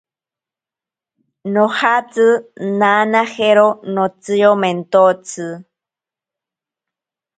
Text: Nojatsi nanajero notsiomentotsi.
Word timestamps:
Nojatsi 1.53 2.25
nanajero 2.79 3.67
notsiomentotsi. 3.93 5.47